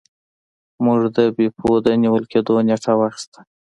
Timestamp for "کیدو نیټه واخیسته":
2.31-3.39